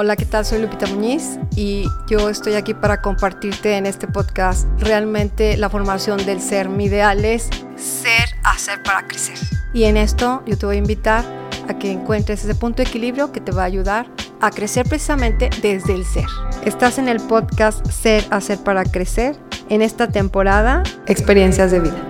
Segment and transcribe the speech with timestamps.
[0.00, 0.46] Hola, ¿qué tal?
[0.46, 6.24] Soy Lupita Muñiz y yo estoy aquí para compartirte en este podcast realmente la formación
[6.24, 6.68] del ser.
[6.68, 9.36] Mi ideal es ser, hacer para crecer.
[9.74, 11.24] Y en esto yo te voy a invitar
[11.68, 14.06] a que encuentres ese punto de equilibrio que te va a ayudar
[14.40, 16.26] a crecer precisamente desde el ser.
[16.64, 19.34] Estás en el podcast Ser, hacer para crecer
[19.68, 22.07] en esta temporada Experiencias de vida.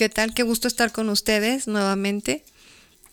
[0.00, 0.32] ¿Qué tal?
[0.32, 2.42] Qué gusto estar con ustedes nuevamente.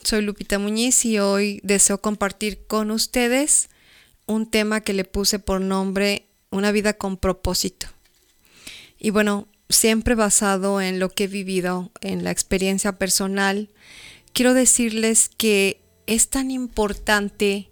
[0.05, 3.67] Soy Lupita Muñiz y hoy deseo compartir con ustedes
[4.25, 7.87] un tema que le puse por nombre Una vida con propósito.
[8.97, 13.67] Y bueno, siempre basado en lo que he vivido, en la experiencia personal,
[14.31, 17.67] quiero decirles que es tan importante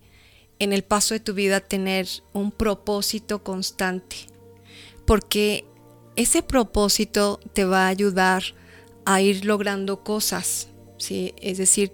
[0.59, 4.18] en el paso de tu vida tener un propósito constante,
[5.06, 5.64] porque
[6.18, 8.44] ese propósito te va a ayudar
[9.05, 11.34] a ir logrando cosas, ¿sí?
[11.41, 11.94] Es decir,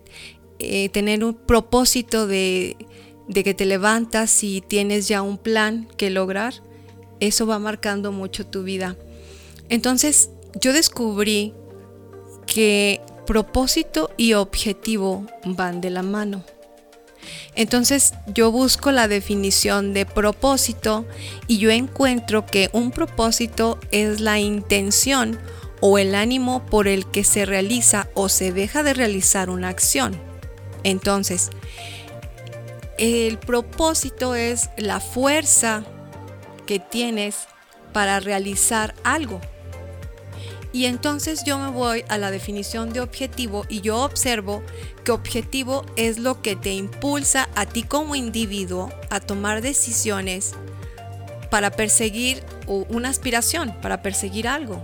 [0.59, 2.77] eh, tener un propósito de,
[3.27, 6.53] de que te levantas y tienes ya un plan que lograr,
[7.19, 8.97] eso va marcando mucho tu vida.
[9.69, 11.53] Entonces, yo descubrí
[12.45, 16.43] que propósito y objetivo van de la mano.
[17.55, 21.05] Entonces yo busco la definición de propósito
[21.47, 25.39] y yo encuentro que un propósito es la intención
[25.81, 30.17] o el ánimo por el que se realiza o se deja de realizar una acción.
[30.83, 31.49] Entonces,
[32.97, 35.83] el propósito es la fuerza
[36.65, 37.47] que tienes
[37.93, 39.41] para realizar algo.
[40.73, 44.63] Y entonces yo me voy a la definición de objetivo y yo observo
[45.03, 50.53] que objetivo es lo que te impulsa a ti como individuo a tomar decisiones
[51.49, 54.81] para perseguir una aspiración, para perseguir algo.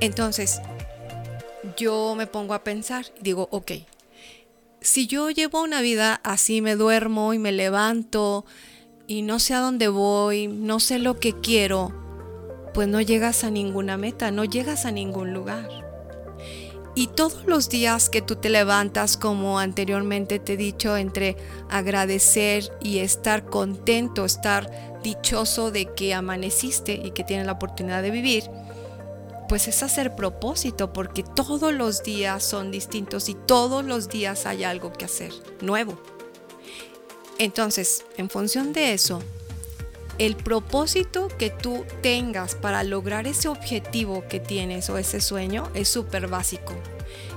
[0.00, 0.60] Entonces,
[1.76, 3.72] yo me pongo a pensar y digo, ok,
[4.80, 8.44] si yo llevo una vida así, me duermo y me levanto
[9.06, 11.92] y no sé a dónde voy, no sé lo que quiero,
[12.74, 15.68] pues no llegas a ninguna meta, no llegas a ningún lugar.
[16.94, 21.36] Y todos los días que tú te levantas, como anteriormente te he dicho, entre
[21.70, 28.10] agradecer y estar contento, estar dichoso de que amaneciste y que tienes la oportunidad de
[28.10, 28.50] vivir,
[29.48, 34.62] pues es hacer propósito, porque todos los días son distintos y todos los días hay
[34.62, 35.32] algo que hacer
[35.62, 35.98] nuevo.
[37.38, 39.22] Entonces, en función de eso,
[40.18, 45.88] el propósito que tú tengas para lograr ese objetivo que tienes o ese sueño es
[45.88, 46.74] súper básico.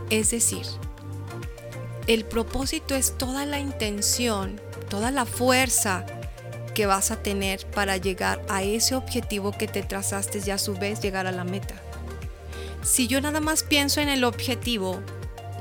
[0.10, 0.66] Es decir,
[2.08, 6.06] el propósito es toda la intención, toda la fuerza
[6.74, 10.74] que vas a tener para llegar a ese objetivo que te trazaste y a su
[10.74, 11.76] vez llegar a la meta
[12.84, 15.02] si yo nada más pienso en el objetivo,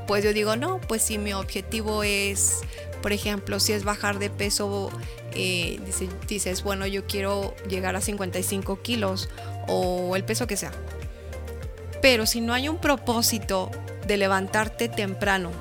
[0.07, 2.61] pues yo digo, no, pues si mi objetivo es,
[3.01, 4.89] por ejemplo, si es bajar de peso,
[5.33, 5.79] eh,
[6.27, 9.29] dices, bueno, yo quiero llegar a 55 kilos
[9.67, 10.71] o el peso que sea.
[12.01, 13.69] Pero si no hay un propósito
[14.07, 15.51] de levantarte temprano,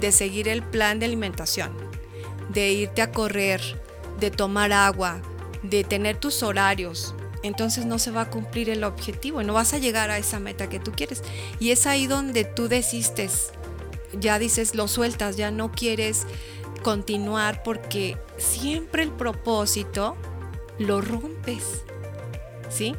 [0.00, 1.72] de seguir el plan de alimentación,
[2.50, 3.60] de irte a correr,
[4.20, 5.22] de tomar agua,
[5.62, 9.78] de tener tus horarios, entonces no se va a cumplir el objetivo no vas a
[9.78, 11.22] llegar a esa meta que tú quieres.
[11.58, 13.50] Y es ahí donde tú desistes,
[14.18, 16.26] ya dices, lo sueltas, ya no quieres
[16.82, 20.16] continuar porque siempre el propósito
[20.78, 21.82] lo rompes,
[22.68, 22.94] ¿sí?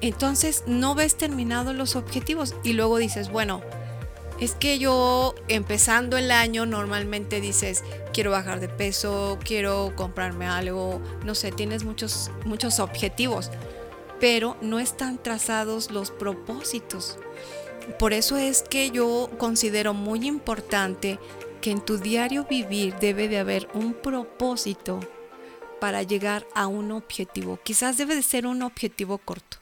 [0.00, 3.62] Entonces no ves terminados los objetivos y luego dices, bueno,
[4.40, 11.00] es que yo empezando el año normalmente dices, quiero bajar de peso, quiero comprarme algo,
[11.24, 13.50] no sé, tienes muchos, muchos objetivos,
[14.18, 17.18] pero no están trazados los propósitos.
[17.98, 21.18] Por eso es que yo considero muy importante
[21.60, 25.00] que en tu diario vivir debe de haber un propósito
[25.80, 27.58] para llegar a un objetivo.
[27.62, 29.59] Quizás debe de ser un objetivo corto.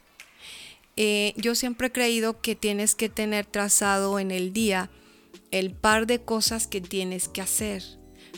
[1.00, 4.90] Eh, yo siempre he creído que tienes que tener trazado en el día
[5.52, 7.84] el par de cosas que tienes que hacer.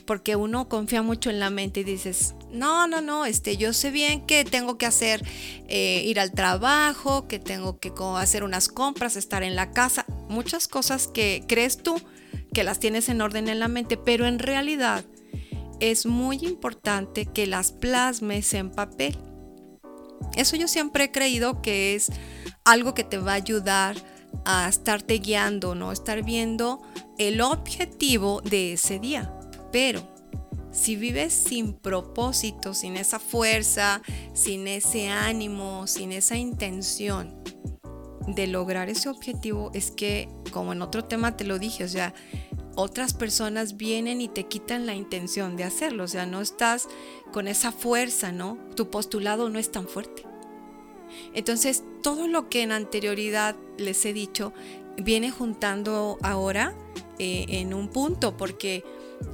[0.04, 3.90] Porque uno confía mucho en la mente y dices, no, no, no, este, yo sé
[3.90, 5.24] bien que tengo que hacer,
[5.68, 10.68] eh, ir al trabajo, que tengo que hacer unas compras, estar en la casa, muchas
[10.68, 11.98] cosas que crees tú
[12.52, 15.06] que las tienes en orden en la mente, pero en realidad
[15.80, 19.16] es muy importante que las plasmes en papel.
[20.36, 22.10] Eso yo siempre he creído que es
[22.64, 23.96] algo que te va a ayudar
[24.44, 25.92] a estarte guiando, ¿no?
[25.92, 26.80] Estar viendo
[27.18, 29.32] el objetivo de ese día.
[29.72, 30.08] Pero
[30.72, 34.02] si vives sin propósito, sin esa fuerza,
[34.34, 37.42] sin ese ánimo, sin esa intención
[38.28, 42.14] de lograr ese objetivo, es que, como en otro tema te lo dije, o sea,
[42.80, 46.88] otras personas vienen y te quitan la intención de hacerlo, o sea, no estás
[47.32, 48.58] con esa fuerza, ¿no?
[48.74, 50.24] Tu postulado no es tan fuerte.
[51.34, 54.52] Entonces, todo lo que en anterioridad les he dicho
[54.96, 56.74] viene juntando ahora
[57.18, 58.84] eh, en un punto, porque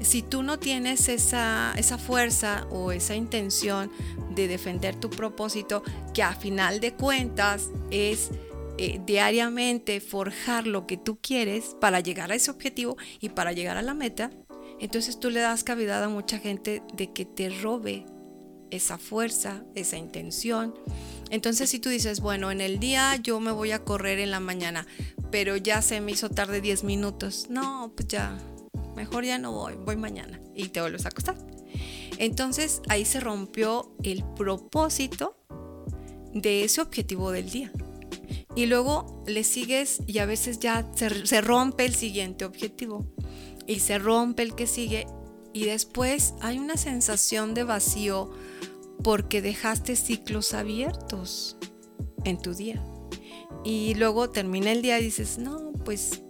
[0.00, 3.90] si tú no tienes esa, esa fuerza o esa intención
[4.30, 5.82] de defender tu propósito,
[6.12, 8.30] que a final de cuentas es
[8.78, 13.76] eh, diariamente forjar lo que tú quieres para llegar a ese objetivo y para llegar
[13.76, 14.30] a la meta,
[14.80, 18.04] entonces tú le das cavidad a mucha gente de que te robe
[18.70, 20.74] esa fuerza, esa intención.
[21.30, 24.40] Entonces si tú dices, bueno, en el día yo me voy a correr en la
[24.40, 24.86] mañana,
[25.30, 28.38] pero ya se me hizo tarde 10 minutos, no, pues ya,
[28.94, 31.36] mejor ya no voy, voy mañana y te vuelves a acostar.
[32.18, 35.36] Entonces ahí se rompió el propósito
[36.32, 37.72] de ese objetivo del día.
[38.56, 43.06] Y luego le sigues y a veces ya se, se, rompe el siguiente objetivo
[43.66, 45.06] y se rompe el que sigue
[45.52, 48.30] y después hay una sensación de vacío
[49.04, 51.56] porque dejaste ciclos abiertos
[52.24, 52.82] en tu día.
[53.64, 56.22] Y luego termina el día y dices, no, pues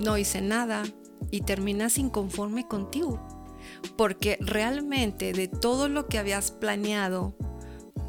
[0.00, 0.84] no hice nada,
[1.30, 3.20] y terminas inconforme contigo.
[3.96, 7.34] Porque realmente de todo lo que habías planeado,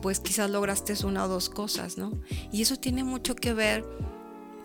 [0.02, 2.12] pues quizás lograste una o dos cosas, ¿no?
[2.52, 3.86] Y eso tiene mucho que ver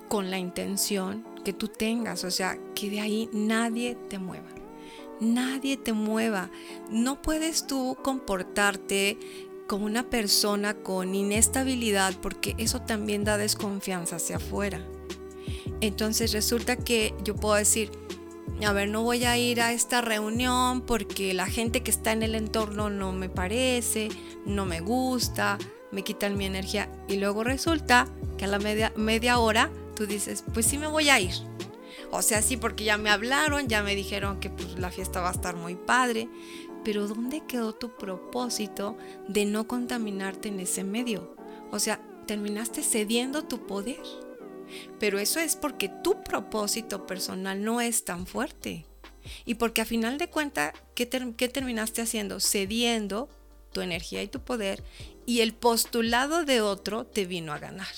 [0.08, 4.48] con la intención que tú tengas, o sea, que de ahí nadie te mueva.
[5.20, 6.50] Nadie te mueva.
[6.90, 9.19] No puedes tú comportarte
[9.66, 14.84] como una persona con inestabilidad porque eso también da desconfianza hacia afuera.
[15.81, 17.90] Entonces resulta que yo puedo decir,
[18.64, 22.23] a ver, no voy a ir a esta reunión porque la gente que está en
[22.23, 24.08] el entorno no me parece,
[24.46, 25.58] no me gusta,
[25.91, 26.91] me quitan mi energía.
[27.08, 28.08] Y luego resulta
[28.38, 31.35] que a la media, media hora tú dices, pues sí me voy a ir.
[32.11, 35.31] O sea, sí, porque ya me hablaron, ya me dijeron que pues, la fiesta va
[35.31, 36.29] a estar muy padre.
[36.85, 38.96] Pero ¿dónde quedó tu propósito
[39.26, 41.35] de no contaminarte en ese medio?
[41.70, 44.02] O sea, terminaste cediendo tu poder.
[44.99, 48.87] Pero eso es porque tu propósito personal no es tan fuerte.
[49.44, 52.40] Y porque a final de cuentas, ¿qué, terminaste haciendo?
[52.40, 53.28] Cediendo
[53.72, 54.82] tu energía y tu poder
[55.26, 57.94] y el postulado de otro te vino a ganar.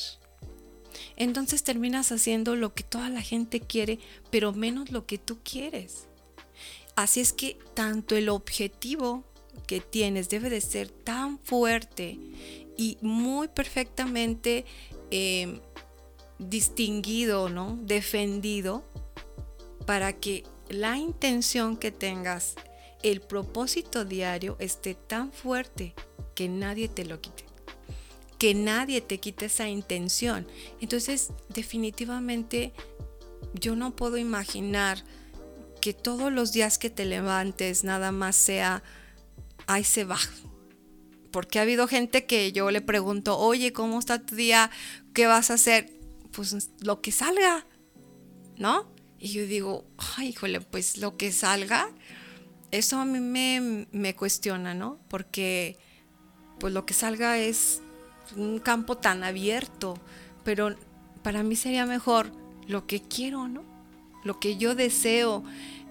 [1.17, 3.99] Entonces terminas haciendo lo que toda la gente quiere,
[4.31, 6.07] pero menos lo que tú quieres.
[6.95, 9.25] Así es que tanto el objetivo
[9.67, 12.19] que tienes debe de ser tan fuerte
[12.77, 14.65] y muy perfectamente
[15.11, 15.61] eh,
[16.39, 17.79] distinguido, ¿no?
[17.83, 18.85] Defendido
[19.87, 22.55] para que la intención que tengas,
[23.03, 25.95] el propósito diario esté tan fuerte
[26.35, 27.45] que nadie te lo quite.
[28.39, 30.47] Que nadie te quite esa intención.
[30.81, 32.73] Entonces, definitivamente,
[33.55, 35.03] yo no puedo imaginar
[35.81, 38.83] que todos los días que te levantes nada más sea,
[39.67, 40.19] ahí se va.
[41.31, 44.71] Porque ha habido gente que yo le pregunto, oye, ¿cómo está tu día?
[45.15, 45.97] ¿Qué vas a hacer?
[46.37, 47.67] Pues lo que salga,
[48.59, 48.87] ¿no?
[49.19, 49.87] Y yo digo,
[50.17, 51.89] ay, híjole, pues lo que salga,
[52.71, 55.01] eso a mí me, me cuestiona, ¿no?
[55.09, 55.79] Porque
[56.61, 57.81] pues lo que salga es
[58.37, 59.99] un campo tan abierto,
[60.45, 60.77] pero
[61.23, 62.31] para mí sería mejor
[62.69, 63.65] lo que quiero, ¿no?
[64.23, 65.43] Lo que yo deseo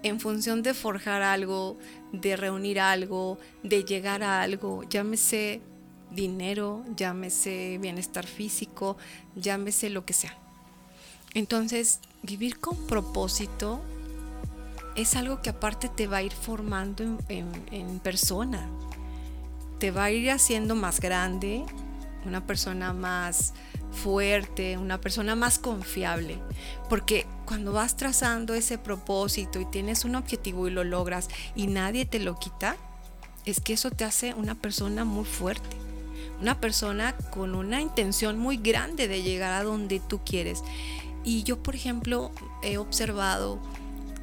[0.03, 1.79] en función de forjar algo,
[2.11, 5.61] de reunir algo, de llegar a algo, llámese
[6.11, 8.97] dinero, llámese bienestar físico,
[9.35, 10.37] llámese lo que sea.
[11.33, 13.81] Entonces, vivir con propósito
[14.95, 18.69] es algo que aparte te va a ir formando en, persona,
[19.77, 21.65] te va a ir haciendo más grande,
[22.25, 23.53] una persona más
[23.91, 26.39] fuerte, una persona más confiable.
[26.89, 32.05] Porque cuando vas trazando ese propósito y tienes un objetivo y lo logras y nadie
[32.05, 32.77] te lo quita,
[33.45, 35.84] es que eso te hace una persona muy fuerte
[36.41, 40.63] una persona con una intención muy grande de llegar a donde tú quieres.
[41.23, 43.59] Y yo, por ejemplo, he observado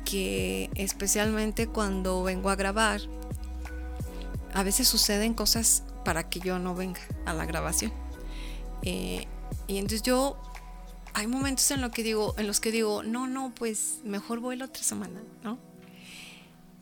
[0.05, 3.01] que especialmente cuando vengo a grabar,
[4.55, 7.93] a veces suceden cosas para que yo no venga a la grabación.
[8.83, 9.27] Eh,
[9.67, 10.37] y entonces yo,
[11.15, 14.57] hay momentos en, lo que digo, en los que digo, no, no, pues mejor voy
[14.57, 15.59] la otra semana, ¿no?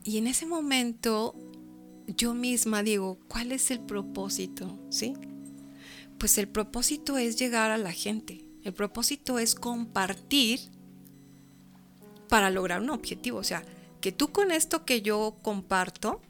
[0.02, 1.34] Y en ese momento
[2.17, 4.79] yo misma digo, ¿cuál es el propósito?
[4.90, 5.14] ¿Sí?
[6.19, 8.45] Pues el propósito es llegar a la gente.
[8.62, 10.61] El propósito es compartir
[12.29, 13.38] para lograr un objetivo.
[13.38, 13.64] O sea,
[14.00, 16.21] que tú con esto que yo comparto,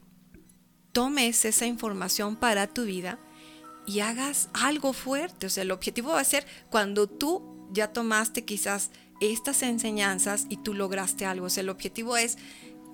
[0.92, 3.18] tomes esa información para tu vida
[3.86, 5.46] y hagas algo fuerte.
[5.46, 10.56] O sea, el objetivo va a ser cuando tú ya tomaste quizás estas enseñanzas y
[10.56, 11.46] tú lograste algo.
[11.46, 12.38] O sea, el objetivo es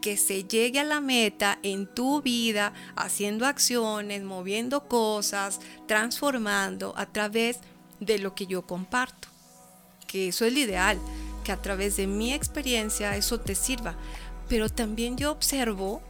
[0.00, 7.06] que se llegue a la meta en tu vida, haciendo acciones, moviendo cosas, transformando a
[7.06, 7.58] través
[8.00, 9.28] de lo que yo comparto.
[10.06, 10.98] Que eso es lo ideal,
[11.44, 13.96] que a través de mi experiencia eso te sirva.
[14.48, 16.02] Pero también yo observo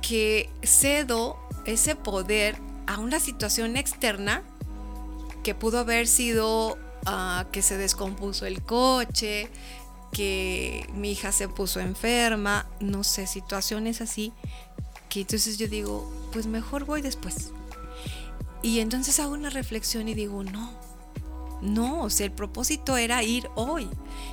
[0.00, 4.42] que cedo ese poder a una situación externa
[5.42, 9.48] que pudo haber sido ah, que se descompuso el coche,
[10.14, 14.32] que mi hija se puso enferma, no sé, situaciones así,
[15.10, 17.50] que entonces yo digo, pues mejor voy después.
[18.62, 20.72] Y entonces hago una reflexión y digo, no,
[21.60, 23.90] no, o sea, el propósito era ir hoy.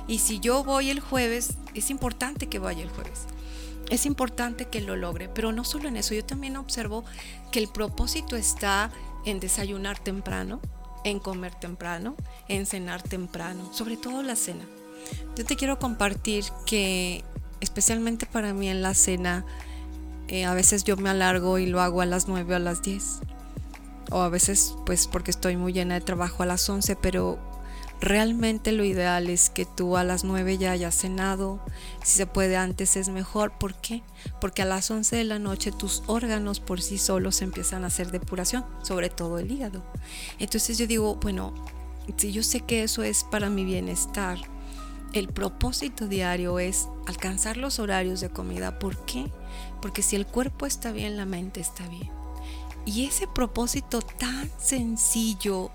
[0.08, 3.26] Y si yo voy el jueves, es importante que vaya el jueves.
[3.90, 7.04] Es importante que lo logre, pero no solo en eso, yo también observo
[7.50, 8.90] que el propósito está
[9.26, 10.60] en desayunar temprano,
[11.04, 12.16] en comer temprano,
[12.48, 14.64] en cenar temprano, sobre todo la cena.
[15.36, 17.24] Yo te quiero compartir que
[17.60, 19.46] especialmente para mí en la cena,
[20.28, 22.82] eh, a veces yo me alargo y lo hago a las 9 o a las
[22.82, 23.20] 10.
[24.10, 27.38] O a veces pues porque estoy muy llena de trabajo a las 11, pero
[28.00, 31.60] realmente lo ideal es que tú a las 9 ya hayas cenado.
[32.02, 33.52] Si se puede antes es mejor.
[33.52, 34.02] ¿Por qué?
[34.40, 38.10] Porque a las 11 de la noche tus órganos por sí solos empiezan a hacer
[38.10, 39.82] depuración, sobre todo el hígado.
[40.38, 41.54] Entonces yo digo, bueno,
[42.16, 44.38] si yo sé que eso es para mi bienestar,
[45.12, 48.78] el propósito diario es alcanzar los horarios de comida.
[48.78, 49.30] ¿Por qué?
[49.80, 52.10] Porque si el cuerpo está bien, la mente está bien.
[52.84, 55.70] Y ese propósito tan sencillo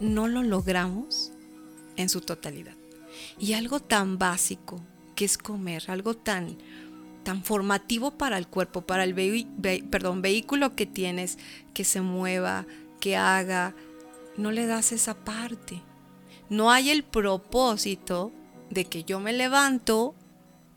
[0.00, 1.32] no lo logramos
[1.96, 2.74] en su totalidad.
[3.38, 4.80] Y algo tan básico
[5.14, 6.56] que es comer, algo tan,
[7.22, 11.38] tan formativo para el cuerpo, para el vehículo que tienes,
[11.74, 12.66] que se mueva,
[13.00, 13.74] que haga,
[14.36, 15.82] no le das esa parte.
[16.48, 18.32] No hay el propósito
[18.72, 20.14] de que yo me levanto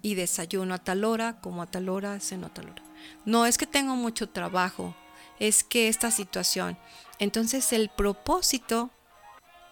[0.01, 2.83] y desayuno a tal hora, como a tal hora, ceno a tal hora.
[3.23, 4.93] No es que tengo mucho trabajo,
[5.39, 6.77] es que esta situación.
[7.19, 8.91] Entonces el propósito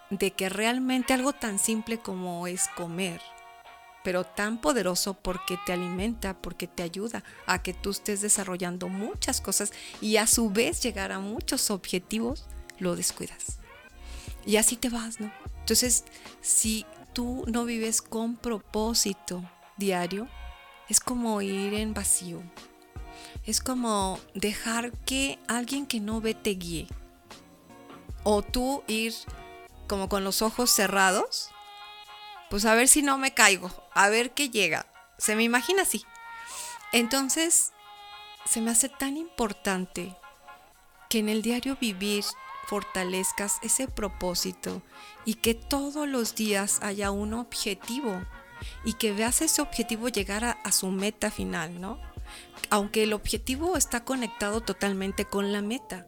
[0.10, 3.20] de que realmente algo tan simple como es comer,
[4.06, 9.42] pero tan poderoso porque te alimenta, porque te ayuda a que tú estés desarrollando muchas
[9.42, 12.46] cosas y a su vez llegar a muchos objetivos,
[12.80, 13.60] lo descuidas.
[14.46, 15.32] Y así te vas, ¿no?
[15.60, 16.06] Entonces,
[16.42, 19.44] si tú no vives con propósito
[19.78, 20.28] diario,
[20.90, 22.42] es como ir en vacío.
[23.46, 26.88] Es como dejar que alguien que no ve te guíe.
[28.24, 29.14] O tú ir
[29.88, 31.50] como con los ojos cerrados,
[32.50, 34.86] pues a ver si no me caigo, a ver qué llega.
[35.18, 36.04] Se me imagina así.
[36.92, 37.74] Entonces,
[38.46, 40.16] se me hace tan importante
[41.10, 42.24] que en el diario vivir
[42.68, 44.82] fortalezcas ese propósito
[45.26, 48.22] y que todos los días haya un objetivo
[48.86, 52.00] y que veas ese objetivo llegar a, su meta final, ¿no?
[52.70, 56.08] Aunque el objetivo está conectado totalmente con la meta,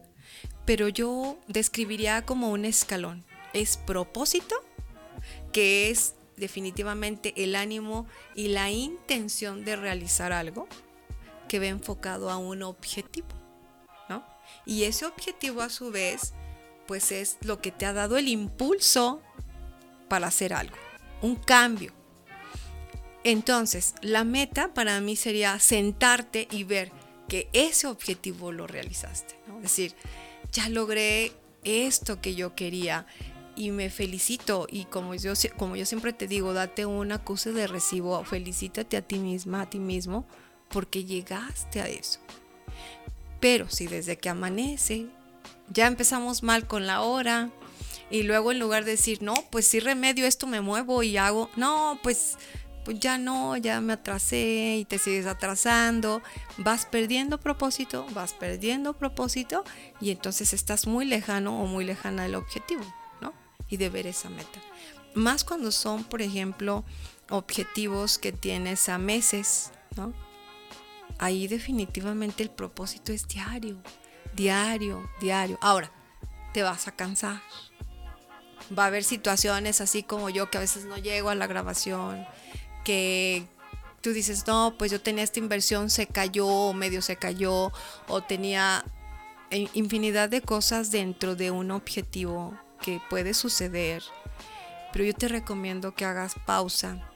[0.64, 3.24] pero yo describiría como un escalón.
[3.52, 4.56] Es propósito,
[5.52, 10.66] que es definitivamente el ánimo y la intención de realizar algo
[11.48, 13.28] que ve enfocado a un objetivo,
[14.08, 14.26] ¿no?
[14.64, 16.34] Y ese objetivo a su vez
[16.86, 19.22] pues es lo que te ha dado el impulso
[20.08, 20.76] para hacer algo,
[21.22, 21.92] un cambio.
[23.24, 26.92] Entonces, la meta para mí sería sentarte y ver
[27.28, 29.36] que ese objetivo lo realizaste.
[29.56, 29.94] Es decir,
[30.52, 31.32] ya logré
[31.64, 33.06] esto que yo quería
[33.56, 34.68] y me felicito.
[34.70, 39.02] Y como yo, como yo siempre te digo, date un acuse de recibo, felicítate a
[39.02, 40.26] ti misma, a ti mismo,
[40.68, 42.20] porque llegaste a eso.
[43.40, 45.06] Pero si desde que amanece
[45.68, 47.50] ya empezamos mal con la hora
[48.10, 51.50] y luego en lugar de decir, no, pues si remedio esto me muevo y hago,
[51.56, 52.38] no, pues,
[52.84, 56.22] pues ya no, ya me atrasé y te sigues atrasando,
[56.58, 59.64] vas perdiendo propósito, vas perdiendo propósito
[60.00, 62.84] y entonces estás muy lejano o muy lejana del objetivo,
[63.20, 63.32] ¿no?
[63.68, 64.60] Y de ver esa meta.
[65.14, 66.84] Más cuando son, por ejemplo,
[67.28, 70.12] objetivos que tienes a meses, ¿no?
[71.18, 73.78] Ahí definitivamente el propósito es diario
[74.36, 75.58] diario, diario.
[75.60, 75.90] Ahora,
[76.52, 77.40] te vas a cansar.
[78.76, 82.26] Va a haber situaciones así como yo que a veces no llego a la grabación,
[82.84, 83.46] que
[84.00, 87.72] tú dices, no, pues yo tenía esta inversión, se cayó, o medio se cayó,
[88.08, 88.84] o tenía
[89.50, 94.02] infinidad de cosas dentro de un objetivo que puede suceder.
[94.92, 97.08] Pero yo te recomiendo que hagas pausa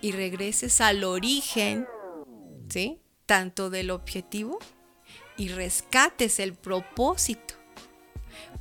[0.00, 1.86] y regreses al origen,
[2.68, 3.00] ¿sí?
[3.26, 4.58] Tanto del objetivo
[5.38, 7.54] y rescates el propósito.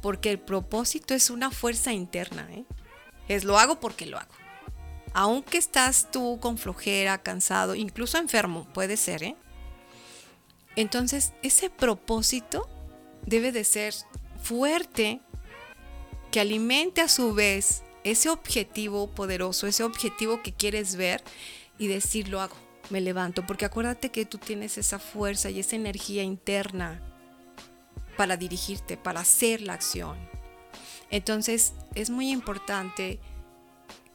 [0.02, 2.48] Porque el propósito es una fuerza interna.
[2.52, 2.64] ¿eh?
[3.28, 4.34] Es lo hago porque lo hago.
[5.14, 9.36] Aunque estás tú con flojera, cansado, incluso enfermo, puede ser, ¿eh?
[10.76, 12.70] Entonces, ese propósito
[13.26, 13.96] debe de ser
[14.42, 15.22] fuerte,
[16.30, 21.24] que alimente a su vez ese objetivo poderoso, ese objetivo que quieres ver
[21.80, 22.56] y decir, lo hago,
[22.90, 27.02] me levanto, porque acuérdate que tú tienes esa fuerza y esa energía interna
[28.16, 30.18] para dirigirte, para hacer la acción.
[31.10, 33.20] Entonces, es muy importante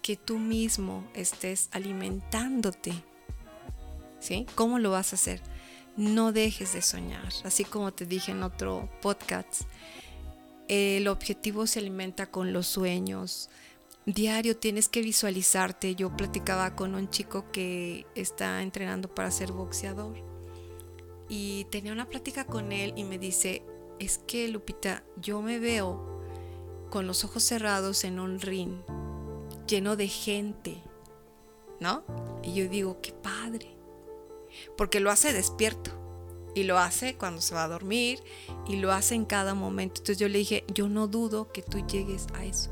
[0.03, 2.93] que tú mismo estés alimentándote.
[4.19, 4.47] ¿Sí?
[4.55, 5.43] ¿Cómo lo vas a hacer?
[5.97, 7.33] no dejes de soñar.
[7.45, 9.63] Así como te dije en otro podcast,
[10.69, 13.51] el objetivo se alimenta con los sueños.
[14.07, 15.95] Diario tienes que visualizarte.
[15.95, 20.17] Yo platicaba con un chico que está entrenando para ser boxeador
[21.29, 23.65] y tenía una plática con él y me dice,
[23.99, 26.21] es que Lupita, yo me veo
[26.91, 28.83] con los ojos cerrados en un ring
[29.67, 30.83] lleno de gente,
[31.81, 32.05] ¿no?
[32.43, 33.73] Y yo digo, qué padre
[34.77, 35.91] porque lo hace despierto
[36.55, 38.23] y lo hace cuando se va a dormir
[38.67, 40.01] y lo hace en cada momento.
[40.01, 42.72] Entonces yo le dije, yo no dudo que tú llegues a eso.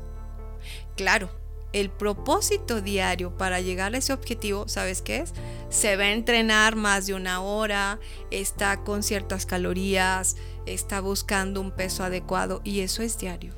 [0.95, 1.29] Claro,
[1.73, 5.33] el propósito diario para llegar a ese objetivo, ¿sabes qué es?
[5.69, 11.71] Se va a entrenar más de una hora, está con ciertas calorías, está buscando un
[11.71, 13.53] peso adecuado y eso es diario,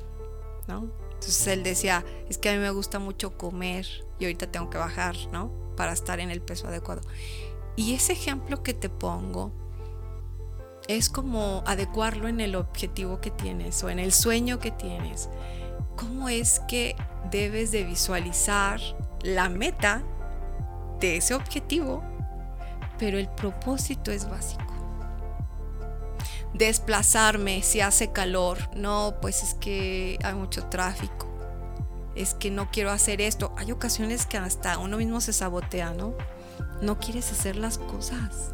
[0.68, 0.90] ¿no?
[1.14, 3.86] Entonces él decía, es que a mí me gusta mucho comer
[4.18, 5.50] y ahorita tengo que bajar, ¿no?
[5.76, 7.00] Para estar en el peso adecuado.
[7.76, 9.52] Y ese ejemplo que te pongo
[10.86, 15.28] es como adecuarlo en el objetivo que tienes o en el sueño que tienes.
[15.96, 16.96] ¿Cómo es que
[17.30, 18.80] debes de visualizar
[19.22, 20.02] la meta
[21.00, 22.02] de ese objetivo?
[22.98, 24.62] Pero el propósito es básico.
[26.52, 28.58] Desplazarme si hace calor.
[28.76, 31.28] No, pues es que hay mucho tráfico.
[32.14, 33.52] Es que no quiero hacer esto.
[33.56, 36.14] Hay ocasiones que hasta uno mismo se sabotea, ¿no?
[36.80, 38.52] no quieres hacer las cosas.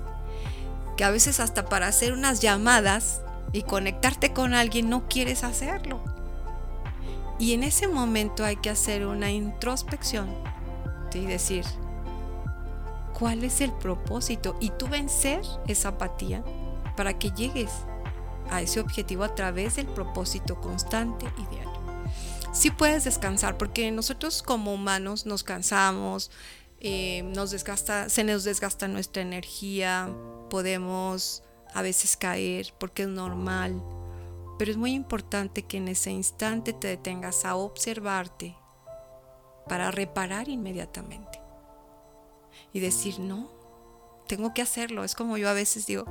[0.96, 3.20] Que a veces hasta para hacer unas llamadas
[3.52, 6.02] y conectarte con alguien no quieres hacerlo.
[7.40, 10.28] Y en ese momento hay que hacer una introspección
[11.14, 11.64] y decir,
[13.18, 14.56] ¿cuál es el propósito?
[14.60, 16.44] Y tú vencer esa apatía
[16.98, 17.70] para que llegues
[18.50, 21.80] a ese objetivo a través del propósito constante y diario.
[22.52, 26.30] Sí puedes descansar porque nosotros como humanos nos cansamos,
[26.80, 30.10] eh, nos desgasta, se nos desgasta nuestra energía,
[30.50, 33.82] podemos a veces caer porque es normal,
[34.60, 38.58] pero es muy importante que en ese instante te detengas a observarte
[39.66, 41.40] para reparar inmediatamente
[42.70, 43.50] y decir, no,
[44.28, 45.02] tengo que hacerlo.
[45.02, 46.04] Es como yo a veces digo,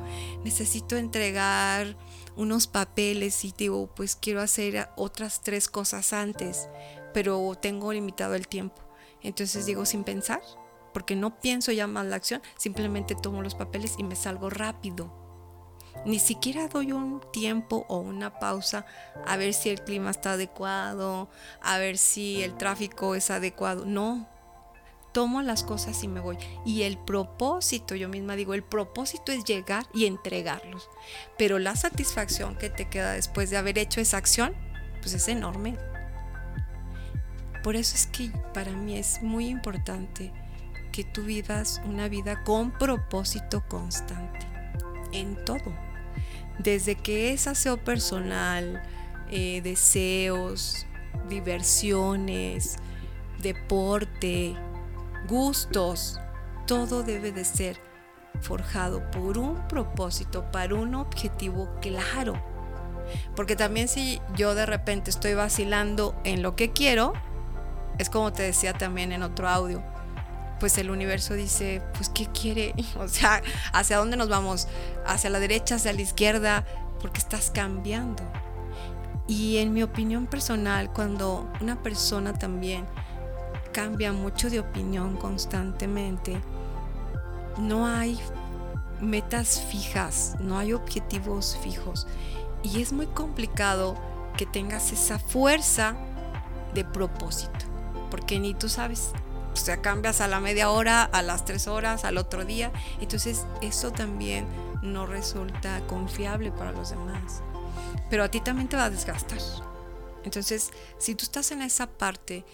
[0.43, 1.95] necesito entregar
[2.35, 6.69] unos papeles y digo, pues quiero hacer otras tres cosas antes,
[7.13, 8.81] pero tengo limitado el tiempo.
[9.21, 10.41] Entonces digo, sin pensar,
[10.91, 15.28] porque no pienso ya más la acción, simplemente tomo los papeles y me salgo rápido.
[16.05, 18.85] Ni siquiera doy un tiempo o una pausa
[19.25, 21.29] a ver si el clima está adecuado,
[21.61, 23.85] a ver si el tráfico es adecuado.
[23.85, 24.27] No,
[25.11, 26.37] tomo las cosas y me voy.
[26.65, 30.89] Y el propósito, yo misma digo, el propósito es llegar y entregarlos.
[31.37, 34.55] Pero la satisfacción que te queda después de haber hecho esa acción,
[35.01, 35.77] pues es enorme.
[37.63, 40.31] Por eso es que para mí es muy importante
[40.91, 44.47] que tú vivas una vida con propósito constante,
[45.11, 45.88] en todo.
[46.59, 48.83] Desde que es aseo personal,
[49.31, 50.85] eh, deseos,
[51.29, 52.77] diversiones,
[53.41, 54.55] deporte,
[55.27, 56.19] gustos,
[56.67, 57.79] todo debe de ser
[58.41, 62.33] forjado por un propósito, para un objetivo claro.
[63.35, 67.13] Porque también si yo de repente estoy vacilando en lo que quiero,
[67.97, 69.83] es como te decía también en otro audio,
[70.59, 72.73] pues el universo dice, pues ¿qué quiere?
[72.99, 73.41] O sea,
[73.73, 74.67] ¿hacia dónde nos vamos?
[75.05, 76.65] ¿Hacia la derecha, hacia la izquierda?
[77.01, 78.23] Porque estás cambiando.
[79.27, 82.85] Y en mi opinión personal, cuando una persona también
[83.71, 86.41] cambia mucho de opinión constantemente,
[87.59, 88.19] no hay
[88.99, 92.07] metas fijas, no hay objetivos fijos.
[92.63, 93.95] Y es muy complicado
[94.35, 95.95] que tengas esa fuerza
[96.73, 97.65] de propósito,
[98.09, 99.11] porque ni tú sabes
[99.53, 102.71] o sea, cambias a la media hora, a las tres horas, al otro día.
[103.01, 104.47] Entonces eso también
[104.81, 107.41] no resulta confiable para los demás.
[108.09, 109.39] Pero a ti también te va a desgastar.
[110.23, 112.45] Entonces, si tú estás en esa parte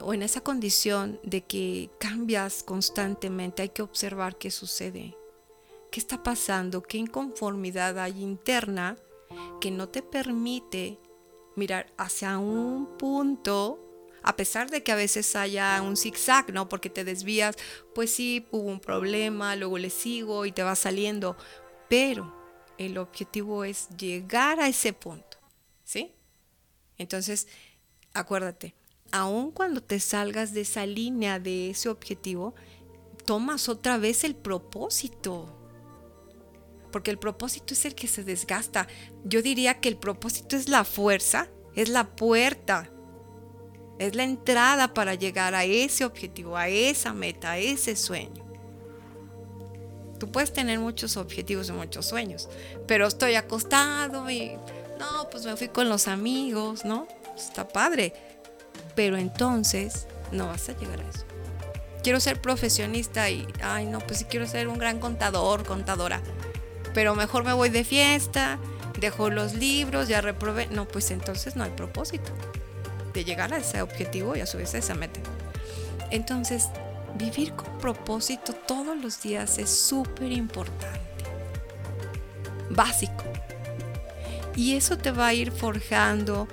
[0.00, 5.16] o en esa condición de que cambias constantemente, hay que observar qué sucede.
[5.90, 6.82] ¿Qué está pasando?
[6.82, 8.96] ¿Qué inconformidad hay interna
[9.60, 10.98] que no te permite
[11.56, 13.83] mirar hacia un punto
[14.24, 16.68] a pesar de que a veces haya un zigzag, ¿no?
[16.68, 17.56] Porque te desvías,
[17.94, 21.36] pues sí, hubo un problema, luego le sigo y te va saliendo,
[21.88, 22.34] pero
[22.78, 25.36] el objetivo es llegar a ese punto,
[25.84, 26.14] ¿sí?
[26.96, 27.48] Entonces,
[28.14, 28.74] acuérdate,
[29.12, 32.54] aun cuando te salgas de esa línea, de ese objetivo,
[33.26, 35.60] tomas otra vez el propósito.
[36.90, 38.86] Porque el propósito es el que se desgasta.
[39.24, 42.93] Yo diría que el propósito es la fuerza, es la puerta,
[43.98, 48.44] es la entrada para llegar a ese objetivo, a esa meta, a ese sueño.
[50.18, 52.48] Tú puedes tener muchos objetivos y muchos sueños,
[52.86, 54.56] pero estoy acostado y
[54.98, 57.06] no, pues me fui con los amigos, ¿no?
[57.36, 58.12] Está padre.
[58.94, 61.24] Pero entonces no vas a llegar a eso.
[62.02, 66.22] Quiero ser profesionista y, ay, no, pues sí quiero ser un gran contador, contadora.
[66.92, 68.58] Pero mejor me voy de fiesta,
[69.00, 70.66] dejo los libros, ya reprobé.
[70.68, 72.30] No, pues entonces no hay propósito
[73.14, 75.20] de llegar a ese objetivo y a subirse a esa meta.
[76.10, 76.68] Entonces,
[77.16, 81.00] vivir con propósito todos los días es súper importante.
[82.70, 83.24] Básico.
[84.56, 86.46] Y eso te va a ir forjando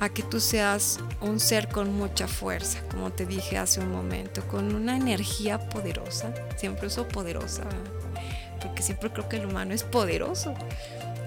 [0.00, 4.46] a que tú seas un ser con mucha fuerza, como te dije hace un momento,
[4.48, 6.32] con una energía poderosa.
[6.56, 7.64] Siempre uso poderosa,
[8.62, 10.54] porque siempre creo que el humano es poderoso.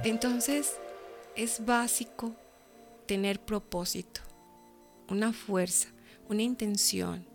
[0.03, 0.73] Entonces,
[1.35, 2.35] es básico
[3.05, 4.21] tener propósito,
[5.09, 5.89] una fuerza,
[6.29, 7.25] una intención.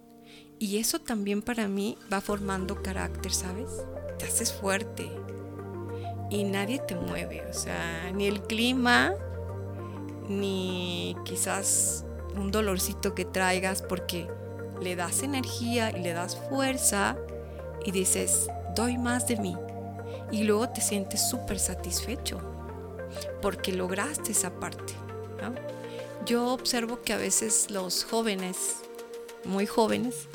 [0.58, 3.70] Y eso también para mí va formando carácter, ¿sabes?
[4.18, 5.08] Te haces fuerte,
[6.30, 9.14] y nadie te mueve, o sea, ni el clima,
[10.28, 12.04] ni quizás
[12.36, 14.28] un dolorcito que traigas porque
[14.82, 17.16] le das energía y le das fuerza
[17.84, 19.56] y dices, doy más de mí.
[20.30, 22.40] Y luego te sientes súper satisfecho
[23.40, 24.92] porque lograste esa parte.
[26.28, 28.76] Yo observo que a veces los jóvenes,
[29.44, 30.28] muy jóvenes,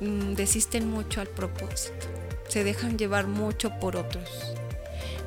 [0.00, 2.06] mm, desisten mucho al propósito,
[2.48, 4.54] se dejan llevar mucho por otros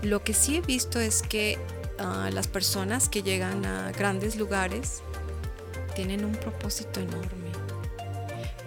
[0.03, 1.57] lo que sí he visto es que
[1.97, 5.01] ah, las personas que llegan a grandes lugares
[5.95, 7.51] tienen un propósito enorme,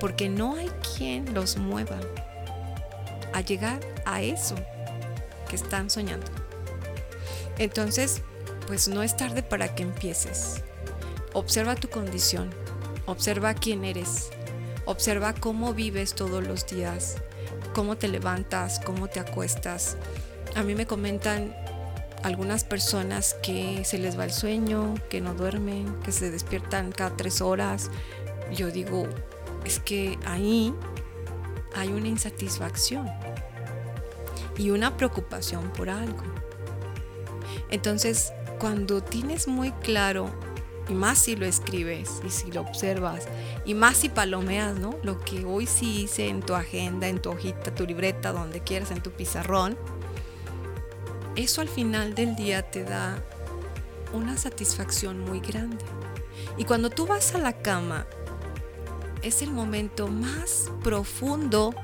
[0.00, 2.00] porque no hay quien los mueva
[3.32, 4.54] a llegar a eso
[5.48, 6.30] que están soñando.
[7.58, 8.22] Entonces,
[8.66, 10.62] pues no es tarde para que empieces.
[11.36, 12.48] Observa tu condición,
[13.04, 14.30] observa quién eres,
[14.86, 17.16] observa cómo vives todos los días,
[17.74, 19.98] cómo te levantas, cómo te acuestas,
[20.54, 21.54] a mí me comentan
[22.22, 27.14] algunas personas que se les va el sueño, que no duermen, que se despiertan cada
[27.14, 27.90] tres horas.
[28.50, 29.06] Yo digo,
[29.66, 30.72] es que ahí
[31.74, 33.10] hay una insatisfacción
[34.56, 36.22] y una preocupación por algo.
[37.68, 40.30] Entonces, cuando tienes muy claro,
[40.88, 43.26] y más si lo escribes y si lo observas,
[43.64, 44.96] y más si palomeas, ¿no?
[45.02, 48.90] Lo que hoy sí hice en tu agenda, en tu hojita, tu libreta, donde quieras,
[48.90, 49.76] en tu pizarrón,
[51.36, 53.22] eso al final del día te da
[54.12, 55.84] una satisfacción muy grande.
[56.56, 58.06] Y cuando tú vas a la cama,
[59.22, 61.74] es el momento más profundo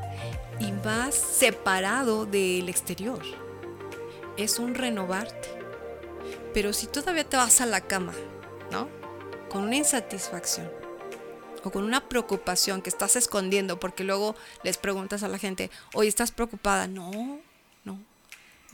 [0.58, 3.20] y más separado del exterior.
[4.36, 5.48] Es un renovarte.
[6.54, 8.12] Pero si todavía te vas a la cama,
[8.72, 8.88] ¿no?
[9.48, 10.68] Con una insatisfacción
[11.62, 16.08] o con una preocupación que estás escondiendo, porque luego les preguntas a la gente, oye,
[16.08, 16.88] ¿estás preocupada?
[16.88, 17.40] No,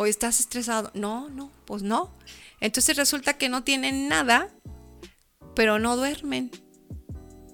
[0.01, 0.93] Hoy estás estresado.
[0.95, 2.15] No, no, pues no.
[2.61, 4.49] Entonces resulta que no tienen nada,
[5.57, 6.53] pero no duermen,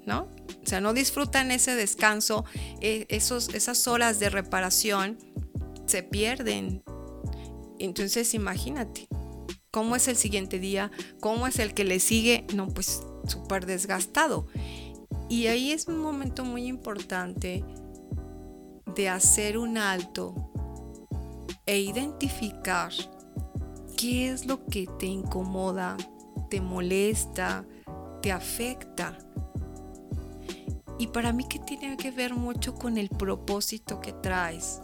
[0.05, 0.29] ¿no?
[0.63, 2.45] O sea, no disfrutan ese descanso,
[2.83, 5.19] e, esos, esas horas de reparación
[5.87, 6.85] se pierden.
[7.79, 9.09] Entonces imagínate,
[9.75, 10.93] ¿cómo es el siguiente día?
[11.19, 12.47] ¿Cómo es el que le sigue?
[12.55, 14.47] No, pues súper desgastado.
[15.29, 17.65] Y ahí es un momento muy importante
[18.95, 20.53] de hacer un alto
[21.67, 22.93] e identificar
[23.97, 25.97] qué es lo que te incomoda,
[26.51, 27.67] te molesta,
[28.23, 29.19] te afecta.
[31.01, 34.81] Y para mí que tiene que ver mucho con el propósito que traes,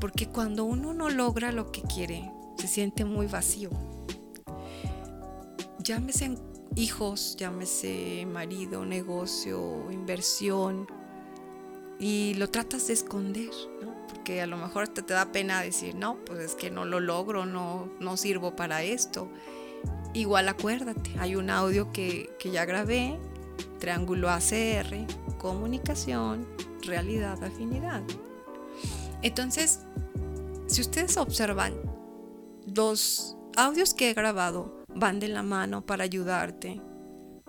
[0.00, 3.70] porque cuando uno no logra lo que quiere, se siente muy vacío.
[5.84, 6.38] Llámese
[6.76, 10.86] hijos, llámese marido, negocio, inversión,
[11.98, 13.50] y lo tratas de esconder,
[13.82, 13.94] ¿no?
[14.24, 17.00] que a lo mejor te, te da pena decir, no, pues es que no lo
[17.00, 19.28] logro, no, no sirvo para esto.
[20.14, 23.18] Igual acuérdate, hay un audio que, que ya grabé,
[23.78, 26.48] triángulo ACR, comunicación,
[26.82, 28.02] realidad, afinidad.
[29.20, 29.80] Entonces,
[30.66, 31.74] si ustedes observan,
[32.74, 36.80] los audios que he grabado van de la mano para ayudarte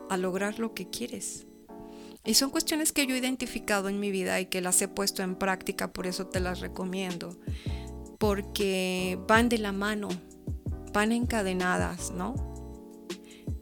[0.10, 1.48] a lograr lo que quieres,
[2.28, 5.22] Y son cuestiones que yo he identificado en mi vida y que las he puesto
[5.22, 7.38] en práctica, por eso te las recomiendo.
[8.18, 10.08] Porque van de la mano,
[10.92, 12.34] van encadenadas, ¿no?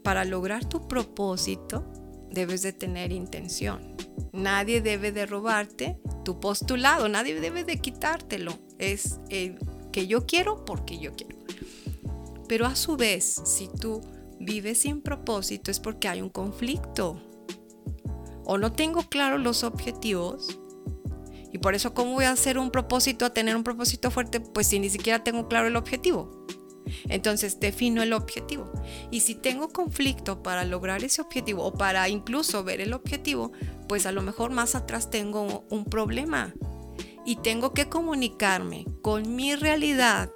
[0.02, 1.84] Para lograr tu propósito,
[2.30, 3.96] debes de tener intención.
[4.32, 8.54] Nadie debe de robarte tu postulado, nadie debe de quitártelo.
[8.78, 9.58] Es el
[9.92, 11.43] que yo quiero porque yo quiero.
[12.48, 14.00] Pero a su vez, si tú
[14.38, 17.20] vives sin propósito es porque hay un conflicto
[18.44, 20.58] o no tengo claro los objetivos.
[21.52, 24.40] Y por eso, ¿cómo voy a hacer un propósito, a tener un propósito fuerte?
[24.40, 26.46] Pues si ni siquiera tengo claro el objetivo.
[27.08, 28.70] Entonces defino el objetivo.
[29.10, 33.52] Y si tengo conflicto para lograr ese objetivo o para incluso ver el objetivo,
[33.88, 36.54] pues a lo mejor más atrás tengo un problema.
[37.24, 40.30] Y tengo que comunicarme con mi realidad,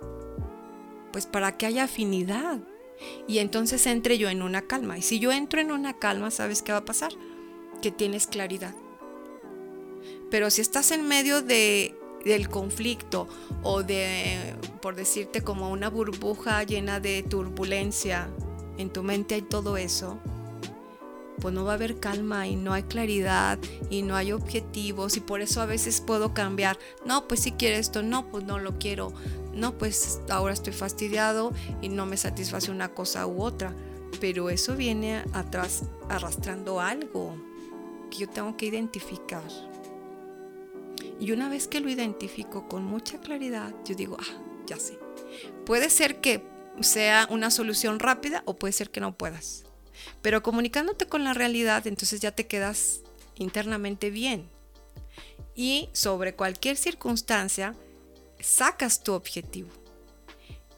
[1.18, 2.60] pues para que haya afinidad.
[3.26, 4.98] Y entonces entre yo en una calma.
[4.98, 7.12] Y si yo entro en una calma, ¿sabes qué va a pasar?
[7.80, 8.74] que tienes claridad.
[10.30, 13.28] Pero si estás en medio de, del conflicto
[13.62, 18.28] o de, por decirte, como una burbuja llena de turbulencia,
[18.76, 20.18] en tu mente hay todo eso,
[21.40, 23.58] pues no va a haber calma y no hay claridad
[23.90, 26.78] y no hay objetivos y por eso a veces puedo cambiar.
[27.06, 29.12] No, pues si quiero esto, no, pues no lo quiero.
[29.58, 33.74] No, pues ahora estoy fastidiado y no me satisface una cosa u otra.
[34.20, 37.36] Pero eso viene atrás arrastrando algo
[38.08, 39.42] que yo tengo que identificar.
[41.18, 44.96] Y una vez que lo identifico con mucha claridad, yo digo, ah, ya sé.
[45.66, 46.44] Puede ser que
[46.80, 49.64] sea una solución rápida o puede ser que no puedas.
[50.22, 53.00] Pero comunicándote con la realidad, entonces ya te quedas
[53.34, 54.48] internamente bien.
[55.56, 57.74] Y sobre cualquier circunstancia,
[58.40, 59.70] sacas tu objetivo.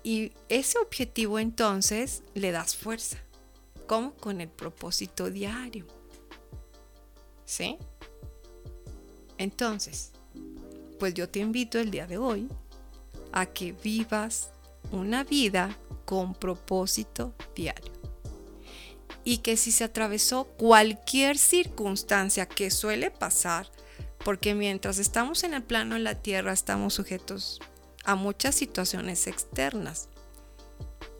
[0.03, 3.19] Y ese objetivo entonces le das fuerza.
[3.87, 4.15] ¿Cómo?
[4.15, 5.87] Con el propósito diario.
[7.45, 7.77] ¿Sí?
[9.37, 10.13] Entonces,
[10.99, 12.49] pues yo te invito el día de hoy
[13.33, 14.51] a que vivas
[14.93, 17.93] una vida con propósito diario.
[19.25, 23.71] Y que si se atravesó cualquier circunstancia que suele pasar,
[24.25, 27.61] porque mientras estamos en el plano de la tierra estamos sujetos
[28.05, 30.09] a muchas situaciones externas,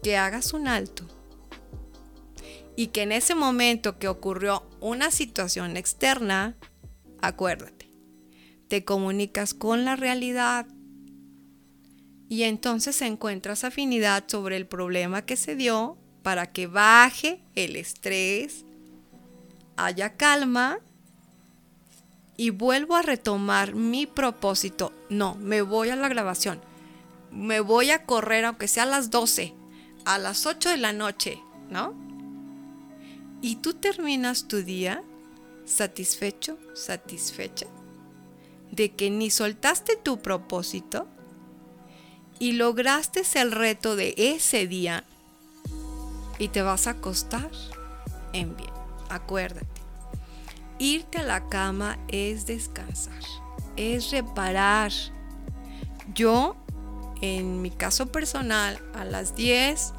[0.03, 1.07] que hagas un alto
[2.77, 6.57] y que en ese momento que ocurrió una situación externa,
[7.21, 7.91] acuérdate,
[8.69, 10.67] te comunicas con la realidad
[12.29, 18.65] y entonces encuentras afinidad sobre el problema que se dio para que baje el estrés,
[19.77, 20.79] haya calma
[22.41, 24.93] y vuelvo a retomar mi propósito.
[25.11, 26.61] No, me voy a la grabación.
[27.31, 29.53] Me voy a correr aunque sea a las 12,
[30.05, 32.11] a las 8 de la noche, ¿no?
[33.43, 35.03] y tú terminas tu día
[35.65, 37.67] satisfecho, satisfecha
[38.71, 41.07] de que ni soltaste tu propósito
[42.39, 45.05] y lograste el reto de ese día
[46.39, 47.51] y te vas a acostar
[48.33, 48.71] en bien.
[49.09, 49.80] Acuérdate,
[50.81, 53.23] irte a la cama es descansar,
[53.77, 54.91] es reparar.
[56.15, 56.57] Yo,
[57.21, 59.93] en mi caso personal, a las 10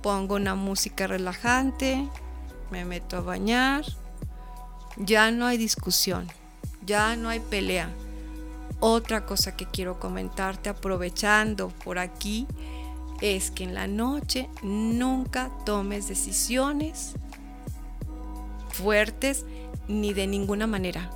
[0.00, 2.08] pongo una música relajante,
[2.70, 3.84] me meto a bañar,
[4.96, 6.28] ya no hay discusión,
[6.86, 7.90] ya no hay pelea.
[8.78, 12.46] Otra cosa que quiero comentarte aprovechando por aquí
[13.20, 17.14] es que en la noche nunca tomes decisiones
[18.76, 19.46] fuertes
[19.88, 21.10] ni de ninguna manera.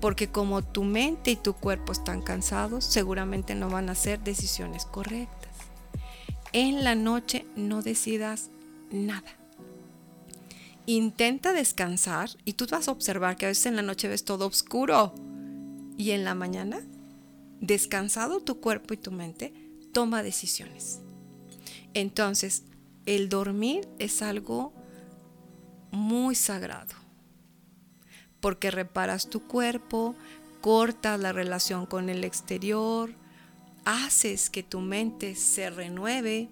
[0.00, 4.84] Porque como tu mente y tu cuerpo están cansados, seguramente no van a ser decisiones
[4.84, 5.54] correctas.
[6.52, 8.50] En la noche no decidas
[8.90, 9.36] nada
[10.86, 14.46] intenta descansar y tú vas a observar que a veces en la noche ves todo
[14.46, 15.14] oscuro
[15.98, 16.80] y en la mañana,
[17.60, 19.52] descansado tu cuerpo y tu mente,
[19.92, 21.00] toma decisiones.
[21.94, 22.64] Entonces,
[23.06, 24.72] el dormir es algo
[25.90, 26.94] muy sagrado,
[28.46, 30.14] porque reparas tu cuerpo,
[30.60, 33.10] cortas la relación con el exterior,
[33.84, 36.48] haces que tu mente se renueve,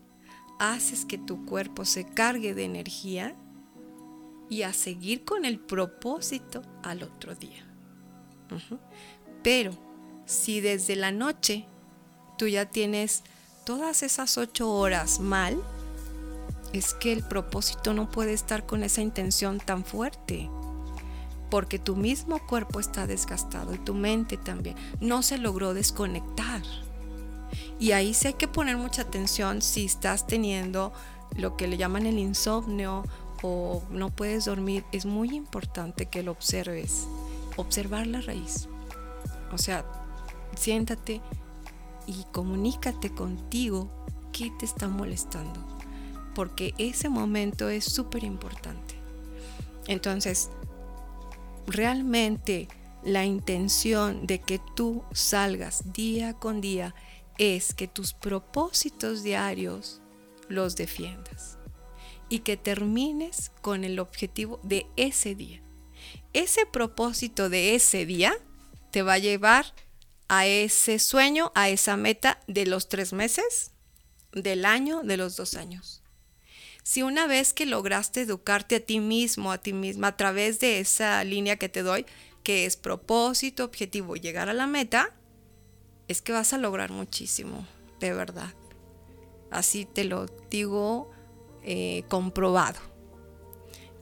[0.59, 3.37] haces que tu cuerpo se cargue de energía
[4.51, 7.65] y a seguir con el propósito al otro día.
[9.45, 9.71] Pero
[10.27, 11.65] si desde la noche
[12.37, 13.23] tú ya tienes
[13.65, 15.63] todas esas ocho horas mal,
[16.73, 20.51] es que el propósito no puede estar con esa intención tan fuerte.
[21.51, 24.77] Porque tu mismo cuerpo está desgastado y tu mente también.
[25.01, 26.63] No se logró desconectar.
[27.79, 30.93] Y ahí sí hay que poner mucha atención si estás teniendo
[31.37, 33.05] lo que le llaman el insomnio
[33.43, 37.07] o no puedes dormir, es muy importante que lo observes.
[37.57, 38.69] Observar la raíz.
[39.53, 39.85] O sea,
[40.57, 41.21] siéntate
[42.07, 43.91] y comunícate contigo
[44.33, 45.61] qué te está molestando.
[46.35, 48.95] Porque ese momento es súper importante.
[49.87, 50.51] Entonces,
[51.67, 52.69] realmente
[53.03, 56.95] la intención de que tú salgas día con día
[57.39, 60.01] es que tus propósitos diarios
[60.49, 61.59] los defiendas
[62.29, 65.63] y que termines con el objetivo de ese día.
[66.33, 68.35] Ese propósito de ese día
[68.91, 69.75] te va a llevar
[70.29, 73.73] a ese sueño, a esa meta de los tres meses,
[74.33, 76.04] del año, de los dos años.
[76.85, 80.81] Si una vez que lograste educarte a ti mismo, a ti misma, a través de
[80.81, 82.05] esa línea que te doy,
[82.43, 85.15] que es propósito, objetivo, llegar a la meta,
[86.09, 87.67] es que vas a lograr muchísimo,
[88.01, 88.53] de verdad.
[89.51, 91.11] Así te lo digo
[91.63, 92.81] eh, comprobado.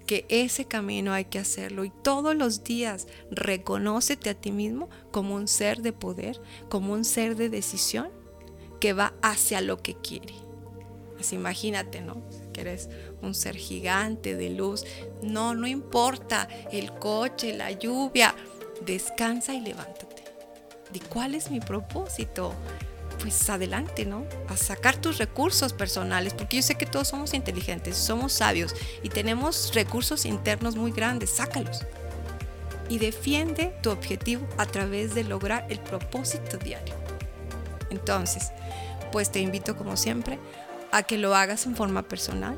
[0.05, 5.37] Que ese camino hay que hacerlo y todos los días reconócete a ti mismo como
[5.37, 8.11] un ser de poder, como un ser de decisión
[8.81, 10.35] que va hacia lo que quiere.
[11.21, 12.21] Así imagínate, ¿no?
[12.53, 12.89] Que eres
[13.21, 14.85] un ser gigante de luz.
[15.23, 18.35] No, no importa el coche, la lluvia.
[18.85, 20.25] Descansa y levántate.
[20.93, 22.55] ¿De cuál es mi propósito?
[23.23, 24.27] pues adelante, ¿no?
[24.49, 29.09] A sacar tus recursos personales, porque yo sé que todos somos inteligentes, somos sabios y
[29.09, 31.85] tenemos recursos internos muy grandes, sácalos.
[32.89, 36.95] Y defiende tu objetivo a través de lograr el propósito diario.
[37.91, 38.51] Entonces,
[39.13, 40.39] pues te invito como siempre
[40.93, 42.55] a que lo hagas en forma personal,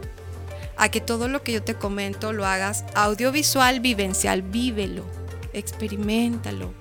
[0.77, 5.05] a que todo lo que yo te comento lo hagas audiovisual, vivencial, vívelo,
[5.53, 6.75] experimentalo,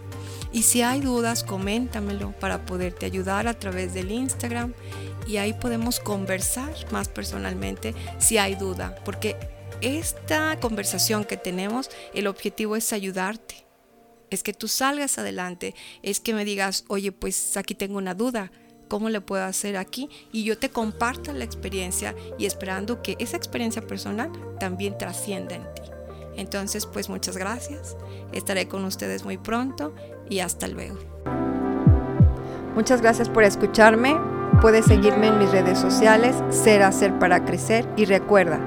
[0.54, 4.74] y si hay dudas, coméntamelo para poderte ayudar a través del Instagram
[5.26, 9.36] y ahí podemos conversar más personalmente si hay duda, porque
[9.82, 13.66] esta conversación que tenemos, el objetivo es ayudarte.
[14.30, 18.52] Es que tú salgas adelante, es que me digas, oye, pues aquí tengo una duda,
[18.88, 20.10] ¿cómo le puedo hacer aquí?
[20.32, 25.64] Y yo te comparta la experiencia y esperando que esa experiencia personal también trascienda en
[25.74, 25.82] ti.
[26.36, 27.96] Entonces, pues muchas gracias.
[28.32, 29.94] Estaré con ustedes muy pronto
[30.30, 30.98] y hasta luego.
[32.76, 34.18] Muchas gracias por escucharme.
[34.62, 38.60] Puedes seguirme en mis redes sociales, Ser Hacer para Crecer y recuerda,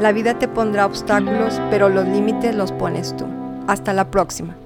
[0.00, 3.26] la vida te pondrá obstáculos, pero los límites los pones tú.
[3.68, 4.56] Hasta la próxima.